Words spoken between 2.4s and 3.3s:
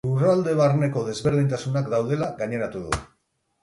gaineratu du.